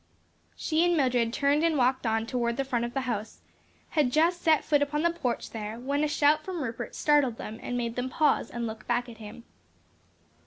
[0.55, 3.41] She and Mildred turned and walked on toward the front of the house,
[3.89, 7.59] had just set foot upon the porch there, when a shout from Rupert startled them
[7.61, 9.43] and made them pause and look back at him.